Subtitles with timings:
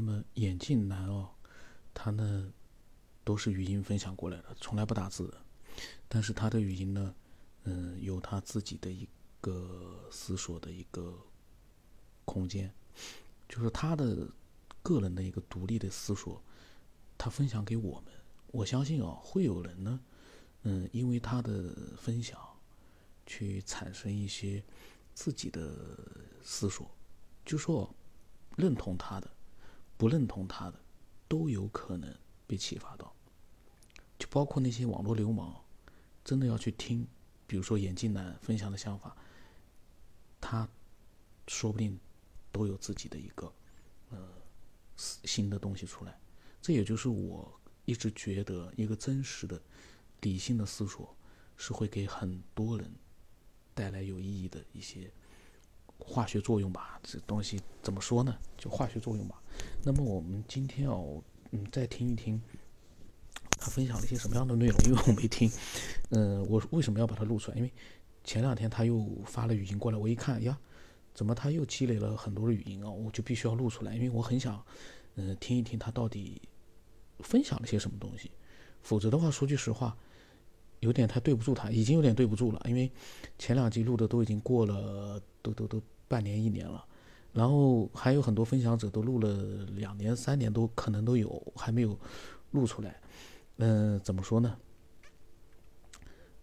[0.00, 1.28] 那么眼镜男哦，
[1.92, 2.50] 他呢
[3.22, 5.36] 都是语音分享过来的，从来不打字的。
[6.08, 7.14] 但是他的语音呢，
[7.64, 9.06] 嗯，有他自己的一
[9.42, 11.14] 个思索的一个
[12.24, 12.72] 空间，
[13.46, 14.26] 就是他的
[14.82, 16.42] 个人的一个独立的思索，
[17.18, 18.14] 他分享给我们。
[18.52, 20.00] 我相信啊，会有人呢，
[20.62, 22.40] 嗯，因为他的分享，
[23.26, 24.64] 去产生一些
[25.12, 25.98] 自己的
[26.42, 26.90] 思索，
[27.44, 27.94] 就说
[28.56, 29.30] 认同他的。
[30.00, 30.80] 不认同他的，
[31.28, 32.10] 都有可能
[32.46, 33.14] 被启发到，
[34.18, 35.54] 就包括那些网络流氓，
[36.24, 37.06] 真的要去听，
[37.46, 39.14] 比如说眼镜男分享的想法，
[40.40, 40.66] 他
[41.48, 42.00] 说不定
[42.50, 43.52] 都有自己的一个
[44.08, 44.26] 呃
[44.96, 46.18] 新的东西出来。
[46.62, 49.60] 这也就是我一直觉得，一个真实的
[50.22, 51.14] 理性的思索
[51.58, 52.90] 是会给很多人
[53.74, 55.12] 带来有意义的一些。
[56.00, 58.36] 化学作用吧，这东西怎么说呢？
[58.56, 59.40] 就化学作用吧。
[59.84, 62.40] 那么我们今天哦，嗯，再听一听
[63.58, 65.50] 他分享了一些什么样的内容，因为我没听。
[66.10, 67.56] 嗯，我为什么要把它录出来？
[67.56, 67.72] 因为
[68.24, 70.58] 前两天他又发了语音过来，我一看呀，
[71.14, 72.90] 怎么他又积累了很多的语音啊？
[72.90, 74.62] 我就必须要录出来，因为我很想
[75.16, 76.40] 嗯听一听他到底
[77.20, 78.30] 分享了些什么东西。
[78.82, 79.96] 否则的话，说句实话。
[80.80, 82.90] 有点太对不住他，已经有点对不住了，因为
[83.38, 86.84] 前两集录的都已经过了，都都都半年一年了，
[87.32, 91.98] 然后还有很多分享者都录了两年三年都可能都有，还没有
[92.50, 93.00] 录出来。
[93.56, 94.56] 嗯，怎么说呢？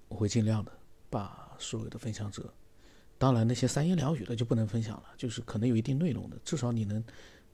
[0.07, 0.71] 我会尽量的
[1.09, 2.53] 把所有的分享者，
[3.17, 7.03] 当然那些三言两语的就不能分享了，就是可能有一定内容的，至少你能，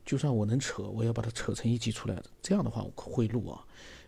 [0.05, 3.65] 就算我能扯，我要把它扯成一集出来的，这样的话我会录啊。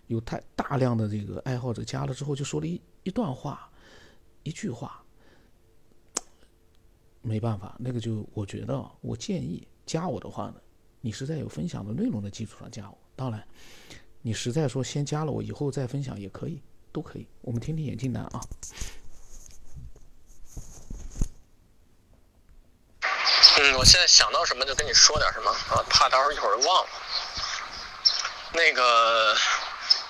[0.08, 3.72] 有太大量的这个爱好者加了之后，就说了一一段话，
[4.44, 5.04] 一句话，
[7.26, 10.56] 没办法，那个就我觉得，我建议加我的话呢，
[11.02, 12.96] 你是在有分享的内容的基础上加我。
[13.16, 13.44] 当然，
[14.22, 17.28] 你实在说先加了我，以后再分享也可以，都可以。
[17.42, 18.40] 我们听听眼镜男啊。
[23.58, 26.90] 嗯，我现在想到什么就跟你说点什么啊，怕到时候一会儿忘了。
[28.54, 29.36] 那个。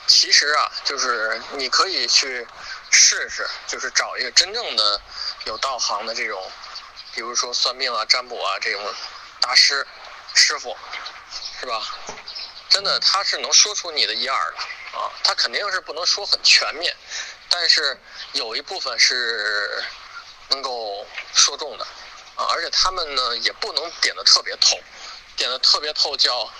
[0.08, 2.46] 其实啊，就是你可以去
[2.92, 5.02] 试试，就是找一个真正的
[5.48, 6.40] 有道行的这种，
[7.16, 8.94] 比如说算命啊、占卜啊这种
[9.40, 9.88] 大师
[10.36, 10.78] 师傅，
[11.60, 11.82] 是吧？
[12.70, 14.58] 真的，他是能说出你的一二的
[15.00, 15.10] 啊。
[15.24, 16.96] 他肯定是不能说很全面，
[17.50, 17.98] 但是
[18.34, 19.84] 有一部分是
[20.50, 21.86] 能够说中的
[22.36, 22.46] 啊。
[22.52, 24.78] 而且他们呢，也不能点的特别透，
[25.38, 26.52] 点的特别透叫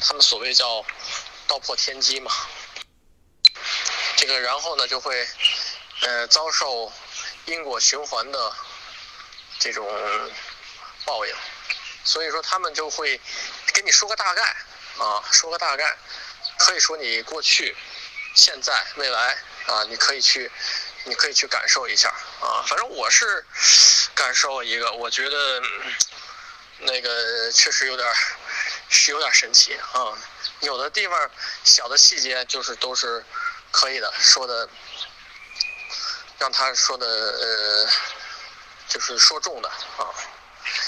[0.00, 0.84] 他们所谓叫。
[1.46, 2.32] 道破天机嘛，
[4.16, 5.28] 这个然后呢就会，
[6.00, 6.90] 呃，遭受
[7.44, 8.56] 因果循环的
[9.64, 9.82] 这种
[11.06, 11.34] 报应，
[12.04, 13.18] 所以说他们就会
[13.72, 14.42] 跟你说个大概
[14.98, 15.96] 啊，说个大概，
[16.58, 17.74] 可以说你过去、
[18.36, 20.52] 现在、未来啊，你可以去，
[21.04, 22.10] 你可以去感受一下
[22.42, 22.60] 啊。
[22.68, 23.42] 反正我是
[24.14, 25.62] 感受一个，我觉得
[26.80, 28.06] 那个确实有点
[28.90, 30.12] 是有点神奇啊。
[30.60, 31.30] 有的地方
[31.64, 33.24] 小的细节就是都是
[33.70, 34.68] 可以的，说的
[36.38, 37.88] 让他说的呃，
[38.88, 40.12] 就是说中的啊。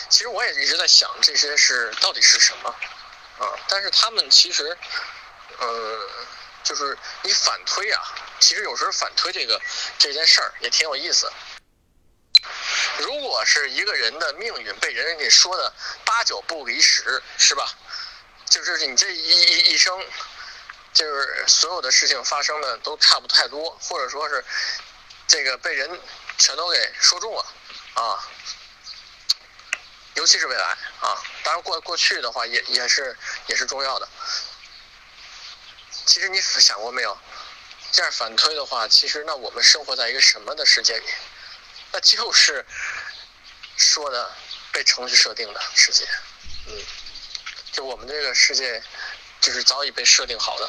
[0.09, 2.69] 其实我也一直在想这些是到底是什么
[3.39, 3.53] 啊？
[3.69, 4.77] 但是他们其实
[5.59, 6.11] 呃，
[6.63, 8.03] 就是你反推啊，
[8.41, 9.61] 其实有时候反推这个
[9.99, 11.31] 这件事儿也挺有意思。
[12.99, 15.73] 如果是一个人的命运被人给说的
[16.05, 17.69] 八九不离十，是吧？
[18.49, 20.03] 就是你这一一一生，
[20.95, 24.43] 就是所有的事情发生的都差不太多，或者说是
[25.27, 26.01] 这个被人
[26.39, 27.45] 全都给说中了
[27.97, 28.29] 啊，
[30.15, 30.65] 尤其是未来
[31.01, 33.17] 啊，当然过过去的话也也是
[33.49, 34.09] 也是重要的。
[36.07, 37.19] 其实你想过没有？
[37.93, 41.07] 这样反推的话，其实那我们生活在一个什么的世界里？
[41.93, 42.65] 那就是
[43.77, 44.31] 说的
[44.73, 46.07] 被程序设定的世界，
[46.67, 46.85] 嗯。
[47.73, 48.83] 就我们这个世界，
[49.41, 50.69] 就是早已被设定好的，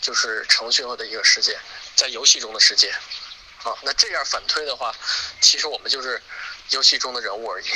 [0.00, 1.58] 就是程序化的一个世界，
[1.96, 2.94] 在游戏中的世界。
[3.62, 4.94] 啊，那这样反推的话，
[5.40, 6.22] 其实我们就是
[6.70, 7.66] 游戏中的人物而已。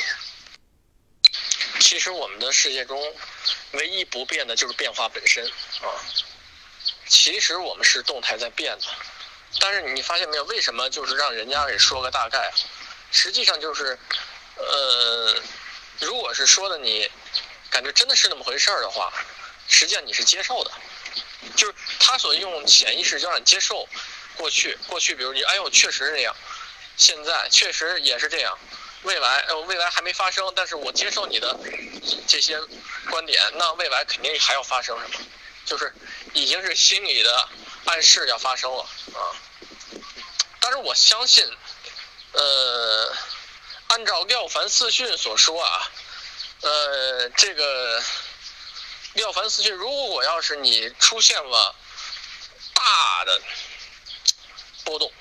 [1.80, 3.14] 其实我们的世界中，
[3.72, 5.88] 唯一不变的就是变化本身啊。
[7.06, 8.86] 其实我们是动态在变的，
[9.60, 10.44] 但是你发现没有？
[10.44, 12.52] 为什么就是让人家给说个大概？
[13.10, 13.98] 实际上就是，
[14.56, 15.34] 呃，
[16.00, 17.10] 如果是说的你。
[17.70, 19.12] 感觉真的是那么回事儿的话，
[19.68, 20.72] 实际上你是接受的，
[21.54, 23.86] 就是他所用潜意识就让你接受
[24.36, 26.34] 过去，过去比如你哎呦确实是这样，
[26.98, 28.58] 现在确实也是这样，
[29.02, 31.58] 未来呃未来还没发生，但是我接受你的
[32.26, 32.60] 这些
[33.08, 35.24] 观点，那未来肯定还要发生什么？
[35.64, 35.94] 就是
[36.32, 37.48] 已经是心理的
[37.84, 38.82] 暗示要发生了
[39.14, 39.20] 啊。
[40.60, 41.48] 但是我相信，
[42.32, 43.16] 呃，
[43.88, 45.90] 按照廖凡四训所说啊，
[46.62, 48.02] 呃，这个
[49.14, 51.76] 廖凡四训，如果要是你出现了
[52.74, 53.40] 大的
[54.84, 55.12] 波动，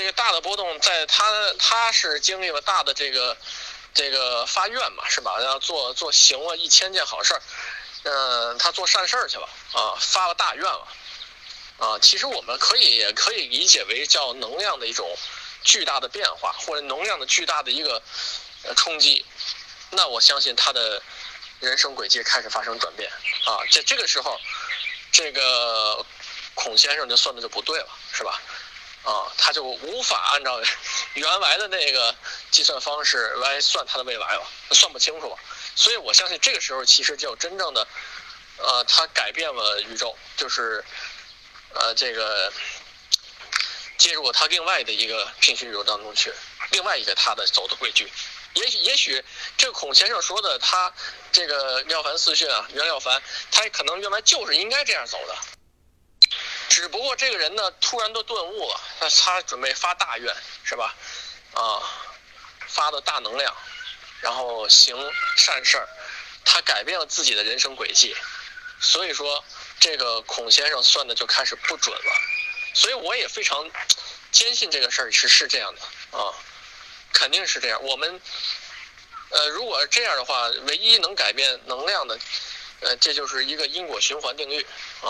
[0.00, 3.36] 这个大的波动，在他他是经历了大的这个
[3.92, 5.36] 这个发愿嘛，是吧？
[5.38, 7.42] 然后做做行了一千件好事儿，
[8.04, 10.88] 嗯，他做善事儿去了啊，发了大愿了。
[11.80, 15.14] 啊，其实我们可以也可以理解为叫能量的一种
[15.62, 18.02] 巨大的变化，或者能量的巨大的一个
[18.76, 19.26] 冲击。
[19.90, 21.02] 那我相信他的
[21.58, 23.10] 人生轨迹开始发生转变
[23.44, 23.60] 啊。
[23.70, 24.40] 在这个时候，
[25.12, 26.02] 这个
[26.54, 28.40] 孔先生就算的就不对了，是吧？
[29.04, 30.60] 啊，他就无法按照
[31.14, 32.14] 原来的那个
[32.50, 35.36] 计算方式来算他的未来了，算不清楚了。
[35.74, 37.86] 所以我相信这个时候其实就真正的
[38.58, 40.84] 呃，他改变了宇宙，就是。
[41.72, 42.52] 呃，这个
[43.96, 46.32] 介入他另外的一个平行宇宙当中去，
[46.72, 48.12] 另外一个他的走的轨迹，
[48.54, 49.24] 也许也许
[49.56, 50.92] 这孔先生说的他
[51.30, 55.36] 这个廖凡四训啊，袁廖凡，他可能原来就是应该这样走的，
[56.70, 60.34] 只不过这个人呢突然都顿悟了，他他准备发大愿
[60.64, 60.94] 是吧？
[61.52, 61.82] 啊，
[62.66, 63.54] 发的大能量，
[64.22, 64.96] 然后行
[65.36, 65.86] 善事儿，
[66.46, 68.16] 他改变了自己的人生轨迹，
[68.80, 69.44] 所以说。
[69.82, 72.12] 这个孔先生算的就开始不准了，
[72.74, 73.66] 所以我也非常
[74.30, 76.34] 坚信这个事儿是是这样的啊，
[77.14, 77.82] 肯定是这样。
[77.82, 78.20] 我们
[79.30, 82.18] 呃，如果这样的话，唯一能改变能量的，
[82.80, 84.60] 呃，这就是一个因果循环定律
[85.00, 85.08] 啊，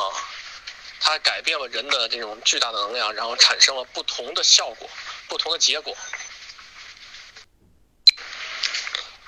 [1.01, 4.89] 它改变了人的这种巨大的能量，然后产生了不同的效果、
[5.27, 5.97] 不同的结果。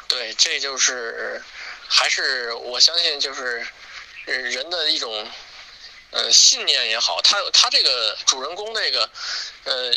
[0.07, 1.43] 对，这就是
[1.89, 3.67] 还是我相信就是。
[4.25, 5.29] 人的一种，
[6.13, 9.11] 呃，信念也好，他他这个主人公那个，
[9.65, 9.93] 呃，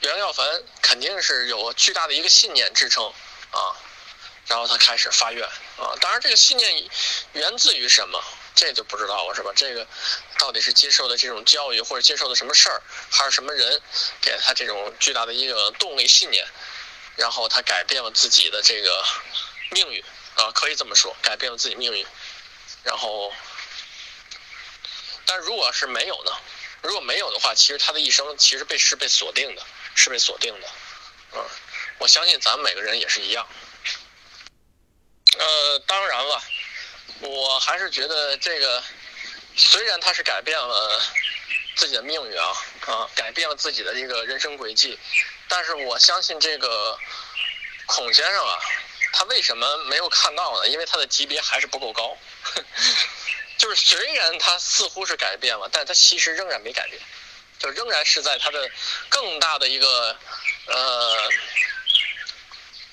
[0.00, 3.02] 袁耀凡肯定是有巨大的一个信念支撑
[3.50, 3.72] 啊，
[4.46, 5.42] 然后他开始发愿
[5.78, 6.90] 啊，当然这个信念
[7.32, 8.22] 源自于什么，
[8.56, 9.52] 这就不知道了，是吧？
[9.54, 9.86] 这个
[10.38, 13.80] 到底是接受的这种教育，或者接受的什么事儿，还是什么人
[14.20, 16.44] 给了他这种巨大的一个动力信念，
[17.16, 19.04] 然后他改变了自己的这个
[19.70, 20.02] 命运
[20.36, 22.04] 啊，可以这么说，改变了自己命运。
[22.82, 23.32] 然后，
[25.26, 26.32] 但如果是没有呢？
[26.82, 29.62] 如果没有的话，其实他的一生其实被是被锁定的，
[29.94, 30.68] 是被锁定的。
[31.32, 31.44] 嗯，
[31.98, 33.46] 我相信咱们每个人也是一样。
[35.36, 36.42] 呃，当然了，
[37.20, 38.82] 我还是觉得这个，
[39.56, 41.02] 虽然他是改变了
[41.76, 42.52] 自己的命运啊，
[42.86, 44.98] 啊，改变了自己的一个人生轨迹，
[45.48, 46.98] 但是我相信这个
[47.86, 48.58] 孔先生啊。
[49.12, 50.68] 他为什么没有看到呢？
[50.68, 52.18] 因为他的级别还是不够高，
[53.56, 57.00] 就是虽然他似乎是改变了，但他其实仍然没改变，
[57.58, 58.70] 就仍然是在他的
[59.08, 60.18] 更大的一个
[60.66, 61.30] 呃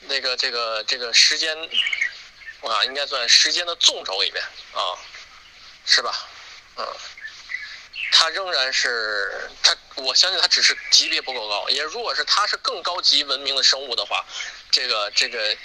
[0.02, 1.58] 那个这个这个时间
[2.64, 4.44] 啊，应该算时间的纵轴里面
[4.74, 4.98] 啊，
[5.86, 6.28] 是吧？
[6.78, 6.88] 嗯，
[8.12, 11.70] 他仍然是他，我相信他只是级别不够高。
[11.70, 14.26] 也如果是他是更高级文明的生物的话，
[14.72, 15.58] 这个这个。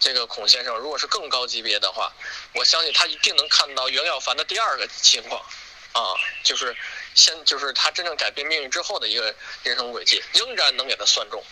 [0.00, 2.12] 这个孔先生，如果是更高级别的话，
[2.52, 5.44] 我相信他一定能看到袁了凡的第二个情况，
[5.90, 6.14] 啊，
[6.44, 6.72] 就是
[7.16, 11.44] 先就是他真正改变命运之后的一个人生轨迹，仍然能给他算中，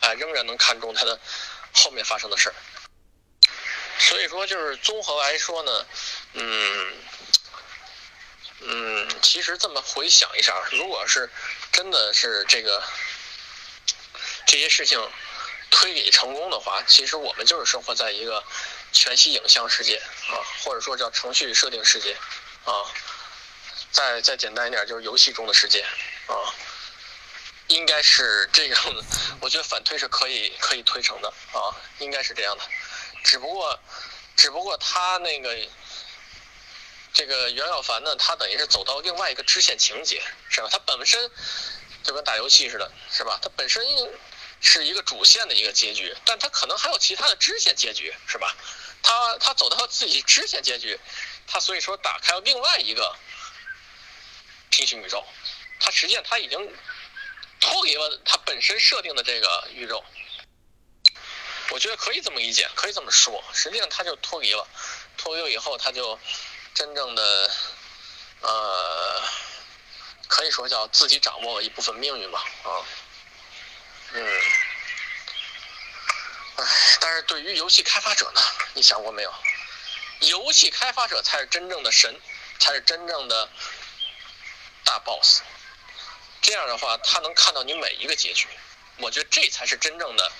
[0.00, 1.20] 哎，仍然能看中他的
[1.74, 2.54] 后面发生的事儿。
[4.00, 5.86] 所以说，就是综合来说呢，
[6.32, 6.94] 嗯，
[8.62, 11.30] 嗯，其实这么回想一下，如果是
[11.70, 12.82] 真的是这个
[14.46, 15.00] 这些事情。
[15.72, 18.42] 推理成功的话，其实我们就是生活在一个
[18.92, 22.12] 全息影像世界啊，或者说叫程序设定世界
[22.64, 22.74] 啊。
[23.92, 25.82] 再再简单一点，就是游戏中的世界
[26.26, 26.34] 啊。
[27.68, 29.04] 应该是这样的，
[29.40, 32.64] 我觉得反推是可以可以推成的啊，应该是这样的。
[33.22, 33.78] 只不过，
[34.36, 35.56] 只不过他那个
[37.12, 40.68] 这个袁小凡呢，他等于是走到另外一个支线情节，是吧？
[40.70, 41.30] 他本身
[42.02, 43.38] 就跟打游戏似的，是吧？
[43.42, 43.84] 他本身。
[44.62, 48.54] 是一个主线的一个结局，但他可能还有其他的支线结局，是吧？
[49.02, 51.00] 他他走到自己支线结局，
[51.46, 53.16] 他所以说打开了另外一个
[54.68, 55.24] 平行宇宙，
[55.80, 56.58] 他实际上他已经
[57.58, 60.04] 脱离了他本身设定的这个宇宙。
[61.70, 64.68] 我觉得可以这么理解，可以这么说，实际上他就脱离了，
[65.16, 66.18] 脱离了以后他就
[66.74, 67.50] 真正的
[68.40, 69.22] 呃，
[70.28, 72.82] 可以说叫自己掌握了一部分命运吧，啊。
[74.12, 74.42] 嗯，
[76.56, 76.64] 唉，
[77.00, 78.40] 但是对于游戏开发者呢，
[78.74, 79.32] 你想过没有？
[80.20, 82.20] 游戏开发者才是真正的神，
[82.58, 83.48] 才是真正的
[84.84, 85.40] 大 boss。
[86.42, 88.48] 这样的话，他能看到你每一个结局。
[88.98, 90.32] 我觉得这才是真正的，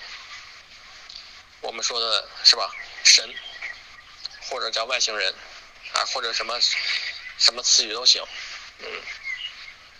[1.61, 2.71] 我们说的是吧？
[3.03, 3.33] 神，
[4.49, 5.33] 或者叫外星人，
[5.93, 6.59] 啊，或者什么
[7.37, 8.23] 什么词语都行。
[8.79, 9.01] 嗯，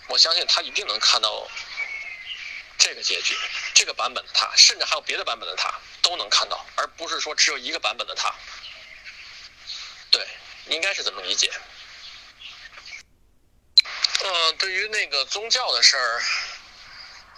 [0.08, 1.50] 我相信他一定能看到
[2.78, 3.38] 这个结局，
[3.76, 8.34] 这个版本的他，甚至还有别的版本的他都能看到，而不是说只有一个版本的他。
[10.10, 10.28] 对，
[10.66, 11.52] 应该是这么理解。
[14.24, 16.24] 嗯，对于那个宗教的事儿，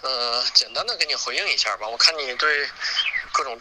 [0.02, 1.86] 呃，简单的给你回应一下吧。
[1.86, 2.68] 我看你对
[3.32, 3.58] 各种，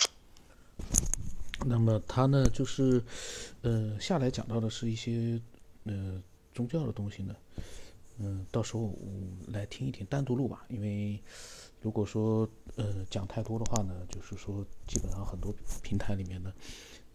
[1.65, 3.03] 那么他呢，就是
[3.61, 5.41] 呃，下来讲到的是一些
[5.85, 6.21] 呃
[6.53, 7.35] 宗教的东西呢，
[8.19, 8.93] 嗯，到时候我
[9.47, 10.65] 来听一听，单独录吧。
[10.69, 11.21] 因为
[11.81, 16.53] 如果说呃讲太多的话呢，就是说基本上很多平台里面呢。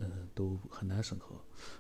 [0.01, 1.35] 嗯，都很难审核。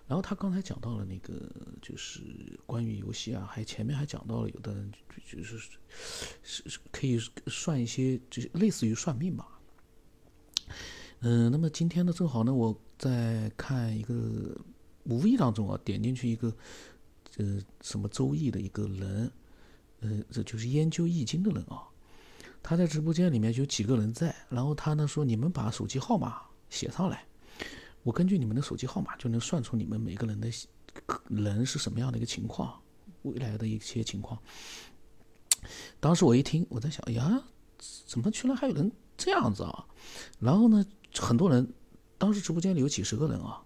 [0.09, 1.41] 然后他刚才讲到了那个，
[1.81, 2.21] 就是
[2.67, 4.93] 关于游戏啊，还前面还讲到了，有的人
[5.25, 5.57] 就是
[6.43, 9.61] 是是可以算一些，就是类似于算命吧。
[11.21, 14.57] 嗯，那么今天呢，正好呢，我在看一个，
[15.05, 16.55] 无意当中啊，点进去一个，
[17.39, 19.31] 呃，什么周易的一个人，
[20.01, 21.83] 呃，这就是研究易经的人啊。
[22.63, 27.25] 他在直播间里面有几个人在，然后他呢说，你们把手机号码写上来。
[28.05, 30.49] 我根据你们的手机号码就能算出你们每个人的
[31.29, 32.81] 人是什么样的一个情况，
[33.23, 34.41] 未来的一些情况。
[35.99, 37.43] 当时我一听，我在想，呀，
[38.07, 39.85] 怎么居然还有人这样子啊？
[40.39, 40.85] 然后呢，
[41.17, 41.73] 很多人，
[42.17, 43.62] 当时直播间里有几十个人啊，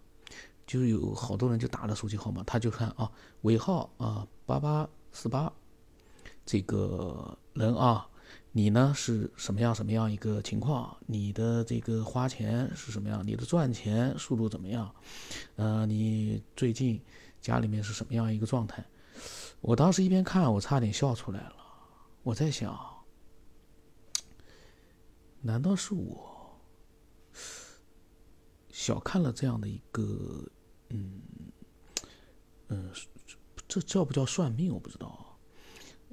[0.66, 3.10] 就是有好多人就打了手机号码，他就看啊，
[3.42, 5.52] 尾号啊八八四八，
[6.46, 8.08] 这个人啊。
[8.54, 10.94] 你呢是什么样什么样一个情况？
[11.06, 13.26] 你的这个花钱是什么样？
[13.26, 14.94] 你的赚钱速度怎么样？
[15.56, 17.00] 呃，你最近
[17.40, 18.84] 家里面是什么样一个状态？
[19.62, 21.54] 我当时一边看，我差点笑出来了。
[22.22, 22.78] 我在想，
[25.40, 26.31] 难道是我
[28.72, 30.44] 小看了这样的一个，
[30.88, 31.20] 嗯
[32.66, 32.90] 嗯，
[33.68, 34.72] 这叫不叫算命？
[34.74, 35.38] 我不知道啊。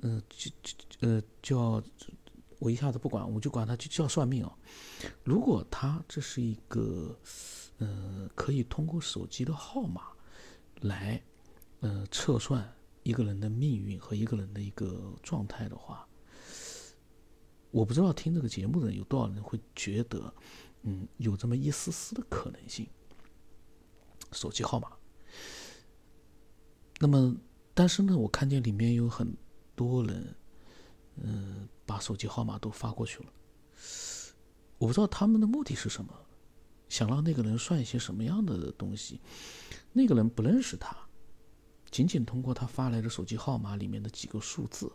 [0.01, 1.81] 嗯，就就呃叫。
[2.59, 4.53] 我一下子不管，我就管它就叫算命啊。
[5.23, 7.17] 如果他这是一个，
[7.77, 10.09] 呃，可以通过手机的号码
[10.81, 11.23] 来，
[11.79, 12.69] 呃，测算
[13.03, 16.05] 一个人的命运和一个人的一个状态的话，
[17.71, 20.33] 我不知道听这个节目的人有多少人会觉得，
[20.83, 22.87] 嗯，有这么一丝丝的可能性。
[24.31, 24.91] 手机号码。
[26.99, 27.35] 那么，
[27.73, 29.35] 但是呢，我看见里面有很
[29.75, 30.35] 多人，
[31.17, 31.67] 嗯。
[31.89, 33.33] 把手机号码都发过去了，
[34.77, 36.13] 我不知道他们的目的是什么，
[36.87, 39.19] 想让那个人算一些什么样的东西。
[39.91, 40.95] 那个人不认识他，
[41.89, 44.91] 仅仅通过他发来的手机号码里面的几个数字，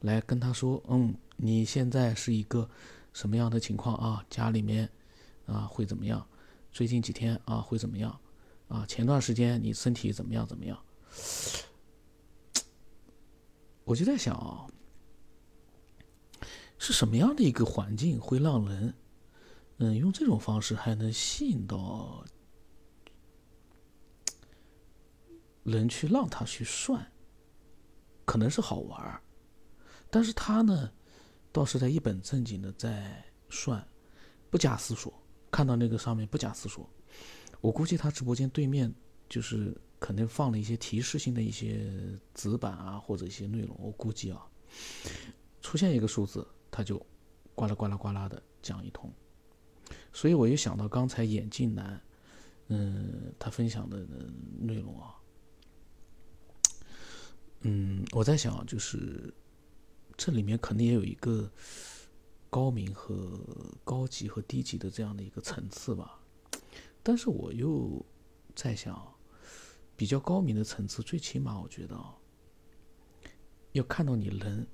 [0.00, 2.68] 来跟他说：“嗯，你现在是一个
[3.18, 4.24] 什么样的情况啊？
[4.30, 4.88] 家里面
[5.44, 6.24] 啊会怎么样？
[6.70, 8.16] 最近几天啊会怎么样？
[8.68, 10.46] 啊，前段时间你身体怎么样？
[10.46, 10.80] 怎么样？”
[13.82, 14.68] 我就在想啊。
[16.78, 18.94] 是什么样的一个环境会让人，
[19.78, 22.24] 嗯，用这种方式还能吸引到
[25.64, 27.10] 人去让他去算？
[28.24, 29.20] 可能是好玩儿，
[30.08, 30.92] 但是他呢，
[31.52, 33.86] 倒是在一本正经的在算，
[34.50, 35.12] 不假思索。
[35.50, 36.88] 看到那个上面不假思索，
[37.60, 38.92] 我估计他直播间对面
[39.28, 41.90] 就是肯定放了一些提示性的一些
[42.34, 43.76] 纸板啊，或者一些内容。
[43.80, 44.46] 我估计啊，
[45.62, 46.46] 出现一个数字。
[46.70, 47.04] 他就
[47.54, 49.10] 呱啦呱啦呱啦的讲一通，
[50.12, 52.00] 所以我又想到刚才眼镜男，
[52.68, 54.06] 嗯，他分享的
[54.60, 55.14] 内容啊，
[57.62, 59.34] 嗯，我在想，就是
[60.18, 61.50] 这里面肯定也有一个
[62.50, 63.40] 高明和
[63.84, 66.20] 高级和低级的这样的一个层次吧，
[67.04, 68.04] 但是我又
[68.56, 69.14] 在想，
[69.96, 71.96] 比较高明的层次，最起码我觉得，
[73.72, 74.66] 要看到你人。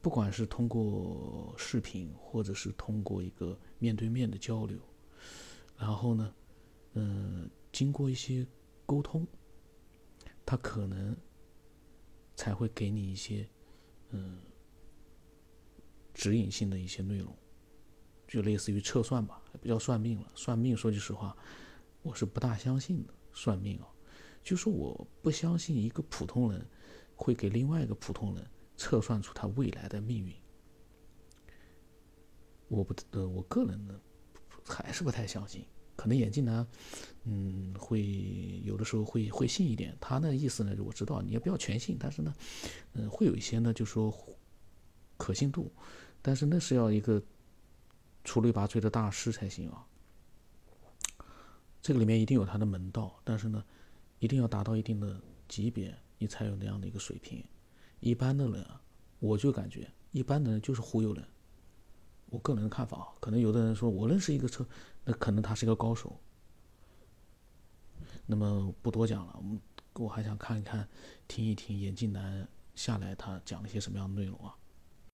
[0.00, 4.78] 不管是通过视频，或者是通过一个面对面的交流，
[5.78, 6.34] 然后呢，
[6.92, 8.46] 嗯，经过一些
[8.84, 9.26] 沟通，
[10.44, 11.16] 他可能
[12.34, 13.48] 才会给你一些
[14.10, 14.38] 嗯
[16.12, 17.36] 指引性的一些内容，
[18.28, 20.32] 就类似于测算吧，不叫算命了。
[20.34, 21.36] 算命，说句实话，
[22.02, 23.14] 我是不大相信的。
[23.32, 23.88] 算命啊，
[24.42, 26.64] 就说我不相信一个普通人
[27.16, 28.50] 会给另外一个普通人。
[28.76, 30.34] 测算出他未来的命运，
[32.66, 34.00] 我不呃，我个人呢
[34.66, 35.64] 还是不太相信。
[35.96, 36.66] 可能眼镜男，
[37.24, 39.96] 嗯，会有的时候会会信一点。
[40.00, 42.34] 他那意思呢，我知道你也不要全信，但是呢，
[42.94, 44.12] 嗯，会有一些呢，就说
[45.16, 45.72] 可信度，
[46.20, 47.22] 但是那是要一个
[48.24, 49.86] 出类拔萃的大师才行啊。
[51.80, 53.62] 这个里面一定有他的门道，但是呢，
[54.18, 57.44] 一定要达到一定的级别，你才有那样的一个水平。
[58.00, 58.80] 一般的人啊，
[59.18, 61.24] 我就感觉一般的人就是忽悠人。
[62.30, 64.66] 我个人的看法啊，可能有的人说我认识一个车，
[65.04, 66.18] 那可能他是个高手。
[68.26, 69.60] 那么不多讲了，我们
[69.94, 70.88] 我还想看一看，
[71.28, 74.56] 听一听眼镜男下来他讲了些什么样的内容啊。